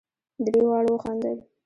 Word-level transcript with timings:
درې 0.45 0.61
واړو 0.69 0.91
وخندل. 0.95 1.37